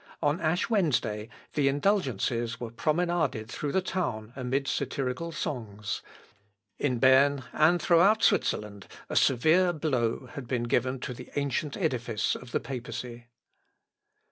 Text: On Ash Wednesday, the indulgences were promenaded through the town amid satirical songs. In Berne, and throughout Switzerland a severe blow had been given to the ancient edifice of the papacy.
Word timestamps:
On 0.23 0.41
Ash 0.41 0.67
Wednesday, 0.67 1.29
the 1.53 1.67
indulgences 1.67 2.59
were 2.59 2.71
promenaded 2.71 3.47
through 3.51 3.71
the 3.71 3.83
town 3.83 4.33
amid 4.35 4.67
satirical 4.67 5.31
songs. 5.31 6.01
In 6.79 6.97
Berne, 6.97 7.43
and 7.53 7.79
throughout 7.79 8.23
Switzerland 8.23 8.87
a 9.11 9.15
severe 9.15 9.71
blow 9.71 10.25
had 10.33 10.47
been 10.47 10.63
given 10.63 10.99
to 11.01 11.13
the 11.13 11.29
ancient 11.35 11.77
edifice 11.77 12.33
of 12.35 12.51
the 12.51 12.59
papacy. 12.59 13.27